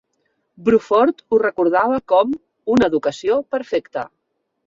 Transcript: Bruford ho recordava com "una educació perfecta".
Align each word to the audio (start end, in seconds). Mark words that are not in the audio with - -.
Bruford 0.69 1.19
ho 1.35 1.39
recordava 1.41 1.99
com 2.13 2.33
"una 2.77 2.89
educació 2.93 3.39
perfecta". 3.57 4.07